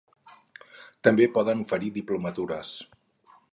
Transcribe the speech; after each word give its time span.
També 1.09 1.27
poden 1.35 1.63
oferir 1.67 1.93
diplomatures. 2.01 2.75